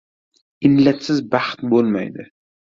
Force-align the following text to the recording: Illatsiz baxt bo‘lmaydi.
Illatsiz 0.69 1.19
baxt 1.31 1.59
bo‘lmaydi. 1.75 2.25